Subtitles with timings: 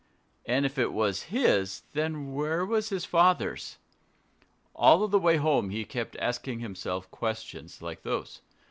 [0.47, 3.77] And if it was his, then where was his father's?
[4.73, 8.41] All the way home he kept asking himself questions like those.